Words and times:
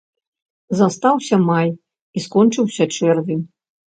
Застаўся 0.79 1.35
май, 1.49 1.69
і 2.19 2.23
скончыўся 2.27 2.83
чэрвень. 2.95 3.45